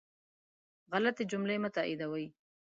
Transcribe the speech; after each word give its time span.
غلطي 0.91 1.23
جملې 1.31 1.57
مه 1.63 1.69
تائیدوئ 1.75 2.25